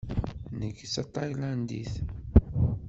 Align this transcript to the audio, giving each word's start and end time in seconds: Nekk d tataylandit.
Nekk 0.59 0.79
d 0.83 0.89
tataylandit. 0.93 1.93